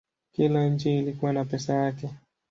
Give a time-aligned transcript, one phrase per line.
[0.31, 2.09] Kila nchi ilikuwa na pesa yake.